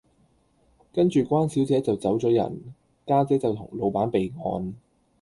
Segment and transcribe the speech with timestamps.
[0.91, 2.73] 跟住關小姐就走左人，
[3.05, 4.73] 家姐就同老闆備案